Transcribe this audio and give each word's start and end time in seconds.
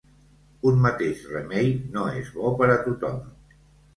Un 0.69 0.79
mateix 0.85 1.19
remei 1.33 1.69
no 1.97 2.05
és 2.21 2.33
bo 2.37 2.53
per 2.63 2.69
a 2.77 2.81
tothom. 2.87 3.21